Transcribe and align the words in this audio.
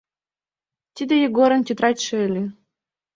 Тиде 0.95 1.15
Егорын 1.27 1.61
тетрадьше 1.65 2.15
ыле. 2.27 2.43